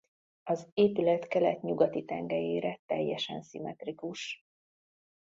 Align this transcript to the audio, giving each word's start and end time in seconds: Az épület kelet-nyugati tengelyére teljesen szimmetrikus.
Az 0.43 0.69
épület 0.73 1.27
kelet-nyugati 1.27 2.05
tengelyére 2.05 2.79
teljesen 2.85 3.41
szimmetrikus. 3.41 4.43